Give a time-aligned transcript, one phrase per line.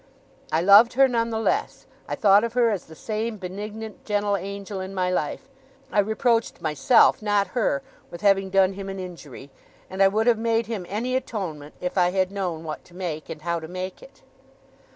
[0.51, 4.35] I loved her none the less; I thought of her as the same benignant, gentle
[4.35, 5.47] angel in my life;
[5.91, 9.51] I reproached myself, not her, with having done him an injury;
[9.91, 13.29] and I would have made him any atonement if I had known what to make,
[13.29, 14.23] and how to make it.